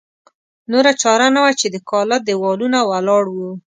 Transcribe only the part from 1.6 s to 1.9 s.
د